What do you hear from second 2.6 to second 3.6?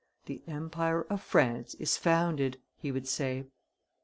he would say.